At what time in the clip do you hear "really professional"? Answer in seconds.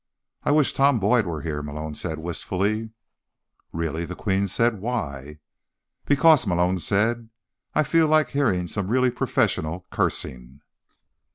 8.87-9.85